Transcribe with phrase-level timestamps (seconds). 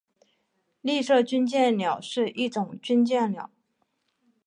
[0.81, 3.51] 丽色军舰鸟是一种军舰鸟。